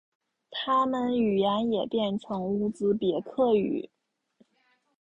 [0.49, 3.87] 他们语言也变成乌兹别克语。